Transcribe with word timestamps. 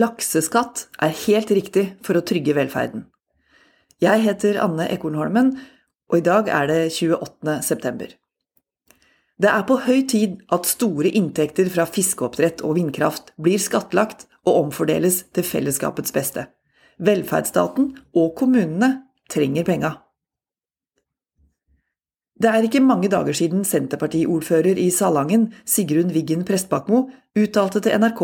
Lakseskatt 0.00 0.86
er 1.02 1.12
helt 1.26 1.50
riktig 1.52 1.82
for 2.06 2.16
å 2.16 2.24
trygge 2.24 2.54
velferden. 2.56 3.04
Jeg 4.00 4.22
heter 4.24 4.56
Anne 4.62 4.86
Ekornholmen, 4.94 5.50
og 6.08 6.20
i 6.20 6.24
dag 6.24 6.48
er 6.48 6.68
det 6.70 6.78
28. 6.94 7.58
september. 7.66 8.14
Det 9.40 9.50
er 9.50 9.66
på 9.68 9.76
høy 9.84 10.00
tid 10.08 10.38
at 10.52 10.68
store 10.68 11.10
inntekter 11.16 11.68
fra 11.72 11.84
fiskeoppdrett 11.88 12.62
og 12.64 12.78
vindkraft 12.78 13.32
blir 13.40 13.60
skattlagt 13.60 14.26
og 14.46 14.66
omfordeles 14.66 15.22
til 15.36 15.44
fellesskapets 15.44 16.14
beste. 16.16 16.46
Velferdsstaten 17.00 17.92
og 18.16 18.34
kommunene 18.40 18.92
trenger 19.32 19.68
penga. 19.68 19.94
Det 22.40 22.48
er 22.48 22.64
ikke 22.64 22.80
mange 22.80 23.10
dager 23.12 23.36
siden 23.36 23.66
Senterpartiordfører 23.68 24.78
i 24.80 24.88
Salangen, 24.94 25.50
Sigrun 25.68 26.12
Wiggen 26.14 26.46
Prestbakmo, 26.48 27.02
uttalte 27.36 27.82
til 27.84 27.98
NRK 28.00 28.22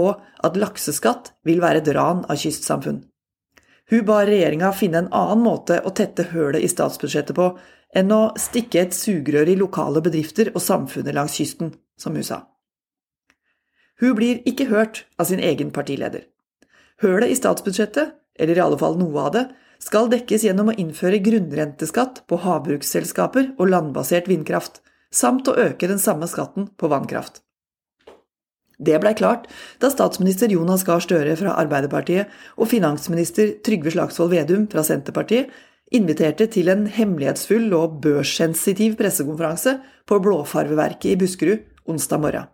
at 0.48 0.56
lakseskatt 0.56 1.34
vil 1.44 1.60
være 1.60 1.82
et 1.82 1.90
ran 1.92 2.22
av 2.24 2.40
kystsamfunn. 2.40 3.02
Hun 3.92 4.06
ba 4.08 4.22
regjeringa 4.24 4.72
finne 4.74 5.04
en 5.04 5.12
annen 5.14 5.44
måte 5.44 5.82
å 5.84 5.92
tette 5.94 6.30
hølet 6.32 6.64
i 6.64 6.70
statsbudsjettet 6.72 7.36
på 7.36 7.50
enn 7.96 8.10
å 8.12 8.22
stikke 8.40 8.80
et 8.82 8.96
sugerør 8.96 9.52
i 9.52 9.58
lokale 9.60 10.00
bedrifter 10.02 10.50
og 10.54 10.64
samfunnet 10.64 11.14
langs 11.14 11.36
kysten, 11.36 11.74
som 12.00 12.16
hun 12.16 12.24
sa. 12.26 12.40
Hun 14.00 14.16
blir 14.16 14.40
ikke 14.48 14.70
hørt 14.72 15.04
av 15.20 15.28
sin 15.28 15.44
egen 15.44 15.70
partileder. 15.76 16.24
Hølet 17.04 17.32
i 17.32 17.38
statsbudsjettet, 17.38 18.16
eller 18.40 18.56
i 18.56 18.64
alle 18.64 18.80
fall 18.80 18.98
noe 18.98 19.28
av 19.28 19.32
det, 19.36 19.46
skal 19.82 20.10
dekkes 20.12 20.44
gjennom 20.46 20.72
å 20.72 20.76
innføre 20.80 21.22
grunnrenteskatt 21.24 22.22
på 22.30 22.40
havbruksselskaper 22.44 23.54
og 23.56 23.72
landbasert 23.72 24.28
vindkraft, 24.30 24.80
samt 25.12 25.48
å 25.48 25.56
øke 25.56 25.88
den 25.90 26.00
samme 26.02 26.28
skatten 26.30 26.70
på 26.76 26.90
vannkraft. 26.92 27.42
Det 28.76 28.98
blei 29.00 29.14
klart 29.16 29.46
da 29.80 29.88
statsminister 29.88 30.52
Jonas 30.52 30.84
Gahr 30.84 31.00
Støre 31.00 31.36
fra 31.40 31.54
Arbeiderpartiet 31.62 32.32
og 32.60 32.68
finansminister 32.68 33.54
Trygve 33.64 33.94
Slagsvold 33.94 34.34
Vedum 34.34 34.66
fra 34.72 34.84
Senterpartiet 34.84 35.52
inviterte 35.96 36.48
til 36.52 36.68
en 36.72 36.84
hemmelighetsfull 36.90 37.70
og 37.78 38.00
børssensitiv 38.04 38.98
pressekonferanse 38.98 39.78
på 40.08 40.18
Blåfarveverket 40.20 41.14
i 41.14 41.16
Buskerud 41.20 41.64
onsdag 41.88 42.20
morgen. 42.20 42.50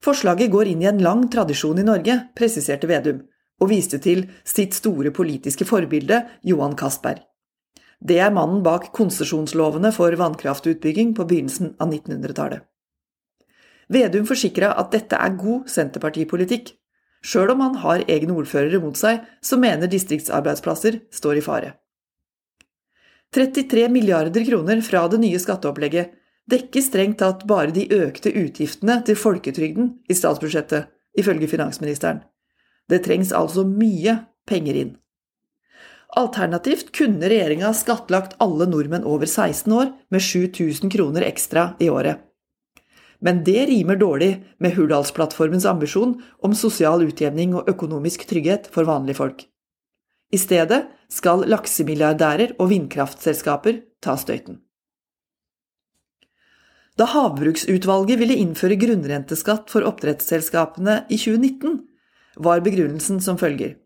Forslaget 0.00 0.48
går 0.48 0.70
inn 0.70 0.80
i 0.80 0.88
en 0.88 1.02
lang 1.04 1.26
tradisjon 1.28 1.82
i 1.82 1.84
Norge, 1.84 2.14
presiserte 2.32 2.88
Vedum, 2.88 3.20
og 3.60 3.70
viste 3.72 4.00
til 4.02 4.24
sitt 4.48 4.76
store 4.76 5.12
politiske 5.14 5.66
forbilde, 5.68 6.22
Johan 6.46 6.76
Castberg. 6.78 7.22
Det 8.00 8.16
er 8.24 8.32
mannen 8.32 8.62
bak 8.64 8.88
konsesjonslovene 8.96 9.92
for 9.92 10.14
vannkraftutbygging 10.16 11.12
på 11.16 11.26
begynnelsen 11.28 11.74
av 11.76 11.92
1900-tallet. 11.92 12.64
Vedum 13.90 14.24
forsikra 14.28 14.70
at 14.78 14.92
dette 14.94 15.18
er 15.18 15.36
god 15.36 15.68
senterpartipolitikk. 15.68 16.72
Sjøl 17.20 17.52
om 17.52 17.60
han 17.60 17.76
har 17.82 18.06
egne 18.08 18.36
ordførere 18.38 18.80
mot 18.80 18.96
seg, 18.96 19.20
så 19.44 19.58
mener 19.60 19.90
distriktsarbeidsplasser 19.90 21.02
står 21.12 21.40
i 21.40 21.44
fare. 21.44 21.74
33 23.34 23.90
milliarder 23.92 24.46
kroner 24.46 24.80
fra 24.82 25.04
det 25.10 25.20
nye 25.22 25.38
skatteopplegget 25.38 26.16
dekker 26.50 26.82
strengt 26.82 27.20
tatt 27.20 27.44
bare 27.50 27.74
de 27.74 27.84
økte 27.94 28.32
utgiftene 28.32 28.96
til 29.06 29.18
folketrygden 29.18 29.92
i 30.10 30.16
statsbudsjettet, 30.16 30.88
ifølge 31.18 31.50
finansministeren. 31.50 32.24
Det 32.90 33.04
trengs 33.06 33.30
altså 33.36 33.64
mye 33.66 34.18
penger 34.50 34.78
inn. 34.82 34.96
Alternativt 36.18 36.90
kunne 36.96 37.28
regjeringa 37.30 37.70
skattlagt 37.76 38.34
alle 38.42 38.66
nordmenn 38.66 39.06
over 39.06 39.28
16 39.30 39.70
år 39.72 39.92
med 40.10 40.24
7000 40.26 40.90
kroner 40.90 41.22
ekstra 41.22 41.74
i 41.78 41.90
året. 41.90 42.18
Men 43.20 43.44
det 43.44 43.66
rimer 43.68 44.00
dårlig 44.00 44.30
med 44.58 44.74
Hurdalsplattformens 44.74 45.66
ambisjon 45.68 46.16
om 46.42 46.56
sosial 46.56 47.04
utjevning 47.04 47.52
og 47.54 47.68
økonomisk 47.70 48.24
trygghet 48.26 48.70
for 48.74 48.88
vanlige 48.88 49.20
folk. 49.20 49.44
I 50.32 50.38
stedet 50.40 50.86
skal 51.12 51.44
laksemilliardærer 51.50 52.56
og 52.58 52.70
vindkraftselskaper 52.72 53.82
ta 54.02 54.16
støyten. 54.18 54.58
Da 56.98 57.06
Havbruksutvalget 57.08 58.18
ville 58.20 58.36
innføre 58.40 58.76
grunnrenteskatt 58.80 59.70
for 59.72 59.86
oppdrettsselskapene 59.88 61.04
i 61.08 61.18
2019, 61.20 61.78
var 62.36 62.62
begrunnelsen 62.64 63.20
som 63.20 63.38
følger. 63.38 63.76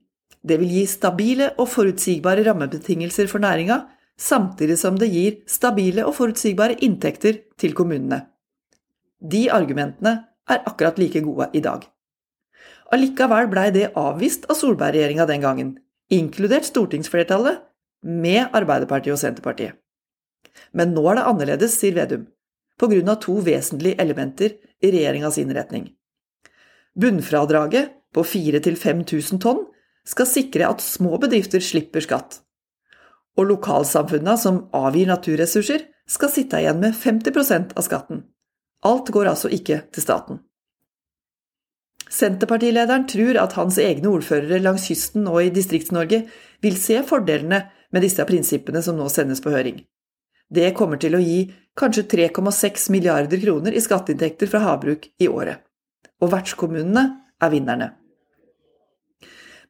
Det 0.45 0.59
vil 0.61 0.73
gi 0.77 0.85
stabile 0.89 1.53
og 1.59 1.71
forutsigbare 1.73 2.45
rammebetingelser 2.45 3.29
for 3.31 3.41
næringa, 3.41 3.81
samtidig 4.21 4.77
som 4.79 4.99
det 5.01 5.09
gir 5.13 5.41
stabile 5.49 6.05
og 6.05 6.15
forutsigbare 6.19 6.77
inntekter 6.85 7.41
til 7.59 7.75
kommunene. 7.75 8.27
De 9.25 9.49
argumentene 9.51 10.19
er 10.49 10.65
akkurat 10.69 10.99
like 11.01 11.23
gode 11.25 11.49
i 11.55 11.63
dag. 11.65 11.87
Allikevel 12.93 13.49
blei 13.49 13.71
det 13.73 13.93
avvist 13.97 14.45
av 14.51 14.59
Solberg-regjeringa 14.59 15.25
den 15.27 15.41
gangen, 15.41 15.73
inkludert 16.13 16.69
stortingsflertallet, 16.69 17.63
med 18.05 18.53
Arbeiderpartiet 18.53 19.15
og 19.15 19.21
Senterpartiet. 19.23 19.79
Men 20.77 20.93
nå 20.93 21.07
er 21.09 21.17
det 21.17 21.29
annerledes, 21.31 21.77
sier 21.81 21.97
Vedum, 21.97 22.27
på 22.77 22.91
grunn 22.91 23.09
av 23.09 23.23
to 23.25 23.39
vesentlige 23.47 23.97
elementer 24.03 24.59
i 24.85 24.91
regjeringas 24.93 25.39
innretning. 25.41 25.89
Bunnfradraget 27.01 27.95
på 28.15 28.25
4000-5000 28.25 29.43
tonn 29.43 29.65
skal 30.09 30.29
sikre 30.29 30.69
at 30.71 30.85
små 30.85 31.19
bedrifter 31.21 31.63
slipper 31.65 32.05
skatt. 32.05 32.41
Og 33.35 33.49
lokalsamfunna 33.51 34.37
som 34.39 34.67
avgir 34.77 35.11
naturressurser, 35.11 35.89
skal 36.05 36.29
sitte 36.29 36.59
igjen 36.61 36.83
med 36.83 36.93
50% 36.93 37.73
av 37.81 37.87
skatten. 37.87 38.27
Alt 38.85 39.09
går 39.09 39.31
altså 39.31 39.49
ikke 39.49 39.81
til 39.95 40.05
staten. 40.05 40.43
Senterpartilederen 42.13 43.07
tror 43.09 43.39
at 43.41 43.57
hans 43.57 43.79
egne 43.81 44.11
ordførere 44.13 44.61
langs 44.61 44.85
kysten 44.91 45.25
og 45.31 45.41
i 45.41 45.53
Distrikts-Norge 45.55 46.21
vil 46.63 46.77
se 46.79 47.01
fordelene 47.09 47.63
med 47.91 48.05
disse 48.05 48.27
prinsippene 48.29 48.85
som 48.85 49.01
nå 49.01 49.09
sendes 49.09 49.41
på 49.43 49.55
høring. 49.55 49.81
Det 50.53 50.75
kommer 50.77 51.01
til 51.01 51.17
å 51.17 51.23
gi 51.25 51.49
kanskje 51.81 52.05
3,6 52.13 52.91
milliarder 52.93 53.41
kroner 53.41 53.75
i 53.75 53.83
skatteinntekter 53.83 54.53
fra 54.53 54.61
havbruk 54.69 55.09
i 55.19 55.31
året. 55.33 55.65
Og 56.21 56.31
vertskommunene 56.37 57.09
er 57.43 57.51
vinnerne. 57.51 57.95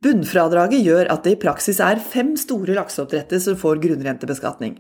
Bunnfradraget 0.05 0.85
gjør 0.85 1.09
at 1.09 1.25
det 1.25 1.39
i 1.39 1.41
praksis 1.41 1.79
er 1.81 2.03
fem 2.03 2.35
store 2.37 2.75
lakseoppdrettere 2.77 3.41
som 3.41 3.57
får 3.57 3.81
grunnrentebeskatning. 3.87 4.77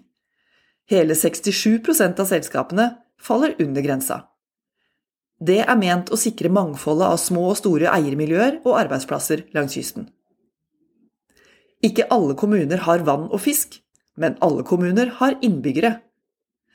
Hele 0.92 1.16
67% 1.16 2.20
av 2.20 2.28
selskapene 2.28 2.90
faller 3.16 3.54
under 3.64 3.84
grensa. 3.86 4.18
Det 5.40 5.62
er 5.64 5.80
ment 5.80 6.12
å 6.12 6.18
sikre 6.20 6.52
mangfoldet 6.52 7.08
av 7.08 7.22
små 7.22 7.46
og 7.54 7.56
store 7.58 7.88
eiermiljøer 7.94 8.60
og 8.66 8.76
arbeidsplasser 8.82 9.46
langs 9.56 9.78
kysten. 9.78 10.10
Ikke 11.84 12.06
alle 12.12 12.36
kommuner 12.36 12.84
har 12.84 13.02
vann 13.08 13.26
og 13.30 13.41
fisk, 13.44 13.80
men 14.20 14.36
alle 14.44 14.62
kommuner 14.68 15.10
har 15.22 15.41
innbyggere. 15.41 15.96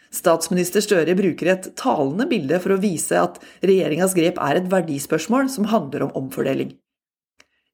Statsminister 0.10 0.82
Støre 0.82 1.14
bruker 1.18 1.54
et 1.54 1.72
talende 1.78 2.26
bilde 2.30 2.58
for 2.62 2.74
å 2.74 2.82
vise 2.82 3.18
at 3.18 3.38
regjeringas 3.62 4.18
grep 4.18 4.42
er 4.42 4.58
et 4.58 4.70
verdispørsmål 4.74 5.50
som 5.54 5.70
handler 5.70 6.08
om 6.08 6.16
omfordeling. 6.26 6.74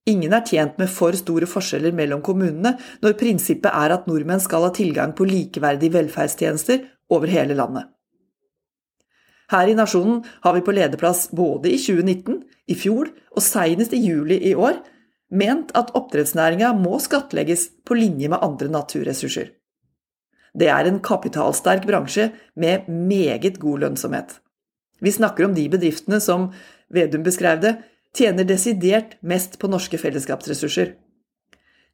Ingen 0.05 0.35
er 0.37 0.45
tjent 0.45 0.77
med 0.77 0.91
for 0.93 1.17
store 1.17 1.47
forskjeller 1.49 1.95
mellom 1.97 2.21
kommunene 2.25 2.75
når 3.01 3.17
prinsippet 3.17 3.71
er 3.73 3.93
at 3.95 4.05
nordmenn 4.09 4.43
skal 4.43 4.67
ha 4.67 4.73
tilgang 4.75 5.15
på 5.17 5.25
likeverdige 5.25 5.95
velferdstjenester 5.95 6.83
over 7.09 7.31
hele 7.31 7.57
landet. 7.57 7.89
Her 9.49 9.69
i 9.69 9.77
Nasjonen 9.77 10.23
har 10.41 10.55
vi 10.55 10.63
på 10.65 10.73
lederplass 10.73 11.27
både 11.33 11.69
i 11.73 11.77
2019, 11.81 12.39
i 12.69 12.75
fjor 12.77 13.09
og 13.33 13.43
senest 13.45 13.93
i 13.93 14.01
juli 14.01 14.39
i 14.49 14.55
år 14.57 14.79
ment 15.33 15.73
at 15.77 15.91
oppdrettsnæringa 15.97 16.71
må 16.77 16.97
skattlegges 17.01 17.67
på 17.85 17.97
linje 17.97 18.29
med 18.29 18.41
andre 18.45 18.69
naturressurser. 18.73 19.51
Det 20.55 20.69
er 20.71 20.87
en 20.87 21.01
kapitalsterk 21.03 21.85
bransje 21.87 22.29
med 22.55 22.87
meget 22.87 23.59
god 23.59 23.83
lønnsomhet. 23.83 24.37
Vi 25.01 25.11
snakker 25.11 25.45
om 25.45 25.55
de 25.57 25.65
bedriftene 25.69 26.21
som, 26.23 26.51
Vedum 26.93 27.25
beskrev 27.25 27.59
det, 27.63 27.73
tjener 28.15 28.47
desidert 28.47 29.17
mest 29.21 29.59
på 29.59 29.69
norske 29.71 29.99
fellesskapsressurser. 29.99 30.95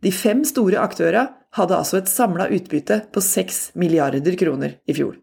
De 0.02 0.12
fem 0.14 0.44
store 0.48 0.82
aktørene 0.82 1.30
hadde 1.58 1.78
altså 1.78 2.00
et 2.00 2.10
samla 2.10 2.48
utbytte 2.54 3.02
på 3.14 3.22
6 3.22 3.74
milliarder 3.82 4.38
kroner 4.40 4.78
i 4.90 4.96
fjor. 4.98 5.18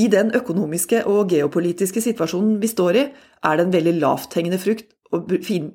I 0.00 0.08
den 0.12 0.32
økonomiske 0.36 1.02
og 1.08 1.32
geopolitiske 1.32 2.00
situasjonen 2.04 2.58
vi 2.62 2.70
står 2.70 2.98
i, 2.98 3.06
er 3.44 3.56
det 3.56 3.66
en 3.66 3.74
veldig 3.74 3.94
lavthengende 4.00 4.60
frukt 4.60 4.92
å 5.12 5.20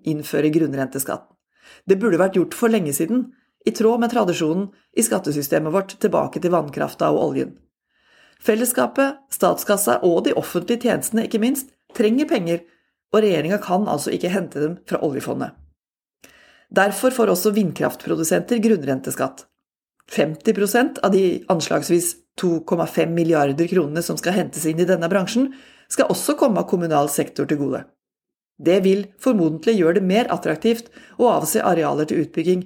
innføre 0.09 0.51
grunnrenteskatt. 0.53 1.27
Det 1.85 1.99
burde 1.99 2.19
vært 2.21 2.37
gjort 2.39 2.55
for 2.57 2.73
lenge 2.73 2.93
siden, 2.95 3.27
i 3.67 3.73
tråd 3.75 3.99
med 3.99 4.13
tradisjonen 4.13 4.69
i 4.95 5.03
skattesystemet 5.03 5.73
vårt 5.73 5.97
tilbake 5.99 6.39
til 6.39 6.53
vannkrafta 6.53 7.09
og 7.11 7.23
oljen. 7.25 7.57
Fellesskapet, 8.39 9.17
statskassa 9.33 9.99
og 10.07 10.23
de 10.27 10.35
offentlige 10.37 10.87
tjenestene, 10.87 11.25
ikke 11.27 11.41
minst, 11.41 11.73
trenger 11.97 12.29
penger, 12.29 12.61
og 13.13 13.23
regjeringa 13.23 13.59
kan 13.63 13.87
altså 13.87 14.13
ikke 14.15 14.31
hente 14.33 14.61
dem 14.61 14.77
fra 14.89 14.99
oljefondet. 15.05 15.55
Derfor 16.67 17.13
får 17.15 17.31
også 17.31 17.53
vindkraftprodusenter 17.55 18.59
grunnrenteskatt. 18.63 19.45
50% 20.11 21.01
av 21.03 21.11
de 21.11 21.43
anslagsvis 21.51 22.13
2,5 22.39 23.11
milliarder 23.11 23.67
kronene 23.67 24.03
som 24.03 24.19
skal 24.19 24.35
hentes 24.35 24.65
inn 24.67 24.79
i 24.79 24.87
denne 24.87 25.09
bransjen, 25.11 25.51
skal 25.91 26.11
også 26.11 26.35
komme 26.39 26.61
av 26.61 26.67
kommunal 26.69 27.09
sektor 27.11 27.47
til 27.47 27.59
gode. 27.61 27.83
Det 28.57 28.79
vil 28.83 29.05
formodentlig 29.21 29.77
gjøre 29.77 29.99
det 29.99 30.07
mer 30.09 30.31
attraktivt 30.33 30.89
å 31.21 31.29
avse 31.31 31.63
arealer 31.63 32.09
til 32.09 32.25
utbygging, 32.25 32.65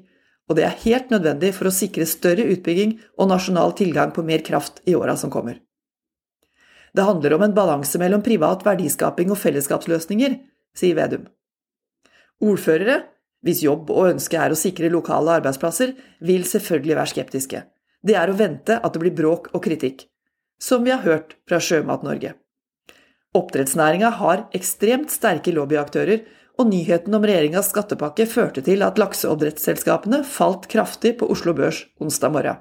og 0.50 0.58
det 0.58 0.66
er 0.68 0.80
helt 0.84 1.12
nødvendig 1.14 1.52
for 1.56 1.70
å 1.70 1.76
sikre 1.76 2.08
større 2.10 2.48
utbygging 2.54 2.98
og 3.18 3.30
nasjonal 3.32 3.76
tilgang 3.78 4.14
på 4.16 4.26
mer 4.26 4.44
kraft 4.46 4.82
i 4.90 4.96
åra 4.98 5.16
som 5.20 5.32
kommer. 5.34 5.60
Det 6.96 7.06
handler 7.08 7.38
om 7.38 7.46
en 7.46 7.56
balanse 7.56 8.00
mellom 8.02 8.24
privat 8.26 8.66
verdiskaping 8.68 9.32
og 9.32 9.40
fellesskapsløsninger, 9.40 10.38
sier 10.76 10.98
Vedum. 10.98 11.28
Ordførere, 12.42 13.04
hvis 13.46 13.64
jobb 13.64 13.90
og 13.94 14.12
ønske 14.12 14.38
er 14.38 14.54
å 14.54 14.60
sikre 14.60 14.92
lokale 14.92 15.38
arbeidsplasser, 15.40 15.94
vil 16.26 16.44
selvfølgelig 16.48 16.98
være 16.98 17.14
skeptiske. 17.14 17.64
Det 18.02 18.18
er 18.18 18.32
å 18.32 18.38
vente 18.38 18.78
at 18.78 18.94
det 18.94 19.02
blir 19.04 19.16
bråk 19.18 19.52
og 19.54 19.64
kritikk, 19.64 20.06
som 20.62 20.84
vi 20.86 20.94
har 20.94 21.04
hørt 21.06 21.38
fra 21.50 21.62
Sjømat-Norge. 21.62 22.36
Oppdrettsnæringa 23.38 24.10
har 24.20 24.46
ekstremt 24.58 25.14
sterke 25.14 25.54
lobbyaktører, 25.56 26.26
og 26.60 26.68
nyheten 26.70 27.16
om 27.16 27.24
regjeringas 27.26 27.72
skattepakke 27.72 28.28
førte 28.30 28.62
til 28.66 28.84
at 28.86 29.00
lakseoppdrettsselskapene 29.02 30.20
falt 30.28 30.68
kraftig 30.70 31.16
på 31.22 31.30
Oslo 31.32 31.56
Børs 31.58 31.86
onsdag 32.04 32.36
morgen. 32.36 32.60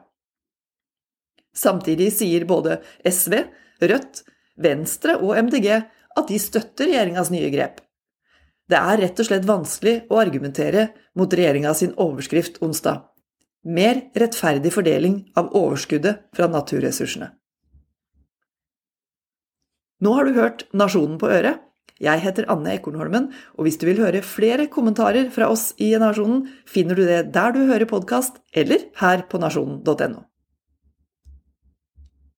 Samtidig 1.56 2.12
sier 2.14 2.46
både 2.48 2.78
SV, 3.04 3.36
Rødt, 3.80 4.22
Venstre 4.60 5.16
og 5.18 5.36
MDG 5.40 5.70
at 5.74 6.28
de 6.28 6.38
støtter 6.42 6.90
regjeringas 6.90 7.30
nye 7.32 7.50
grep. 7.52 7.80
Det 8.70 8.78
er 8.78 9.00
rett 9.02 9.18
og 9.18 9.26
slett 9.26 9.48
vanskelig 9.48 9.94
å 10.12 10.20
argumentere 10.22 10.90
mot 11.18 11.32
regjeringa 11.32 11.72
overskrift 11.98 12.60
onsdag. 12.62 13.02
Mer 13.66 14.06
rettferdig 14.16 14.72
fordeling 14.72 15.16
av 15.36 15.50
overskuddet 15.58 16.28
fra 16.36 16.46
naturressursene. 16.48 17.32
Nå 20.00 20.14
har 20.16 20.24
du 20.24 20.38
hørt 20.38 20.64
Nasjonen 20.72 21.18
på 21.20 21.28
øret. 21.28 21.60
Jeg 22.00 22.22
heter 22.22 22.46
Anne 22.48 22.78
Ekornholmen, 22.78 23.26
og 23.58 23.66
hvis 23.66 23.76
du 23.76 23.84
vil 23.90 24.00
høre 24.00 24.22
flere 24.24 24.70
kommentarer 24.72 25.28
fra 25.34 25.50
oss 25.52 25.74
i 25.76 25.90
Nasjonen, 26.00 26.46
finner 26.64 26.96
du 26.96 27.04
det 27.04 27.26
der 27.34 27.52
du 27.52 27.66
hører 27.68 27.90
podkast, 27.90 28.40
eller 28.56 28.86
her 29.02 29.26
på 29.28 29.42
nasjonen.no. 29.42 30.29